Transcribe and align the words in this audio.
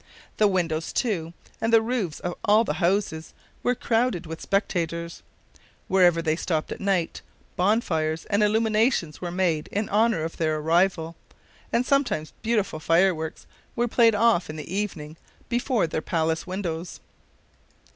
The 0.37 0.47
windows, 0.47 0.91
too, 0.91 1.31
and 1.61 1.71
the 1.71 1.79
roofs 1.83 2.19
of 2.21 2.33
all 2.43 2.63
the 2.63 2.81
houses, 2.81 3.35
were 3.61 3.75
crowded 3.75 4.25
with 4.25 4.41
spectators. 4.41 5.21
Wherever 5.87 6.23
they 6.23 6.35
stopped 6.35 6.71
at 6.71 6.81
night 6.81 7.21
bonfires 7.55 8.25
and 8.25 8.41
illuminations 8.41 9.21
were 9.21 9.29
made 9.29 9.67
in 9.71 9.87
honor 9.89 10.23
of 10.23 10.37
their 10.37 10.57
arrival, 10.57 11.15
and 11.71 11.85
sometimes 11.85 12.33
beautiful 12.41 12.79
fireworks 12.79 13.45
were 13.75 13.87
played 13.87 14.15
off 14.15 14.49
in 14.49 14.55
the 14.55 14.73
evening 14.75 15.17
before 15.49 15.85
their 15.85 16.01
palace 16.01 16.47
windows. 16.47 16.99